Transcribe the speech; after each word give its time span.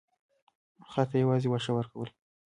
خر 0.91 1.05
ته 1.09 1.15
یې 1.17 1.21
یوازې 1.23 1.47
واښه 1.49 1.71
ورکول. 1.75 2.09